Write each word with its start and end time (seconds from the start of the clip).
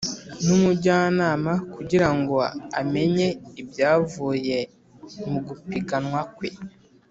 n’umujyanama 0.45 1.53
kugira 1.73 2.09
ngo 2.17 2.37
amenye 2.81 3.27
ibyavuye 3.61 4.57
mu 5.29 5.39
gupimwa 5.47 6.21
kwe. 6.35 6.49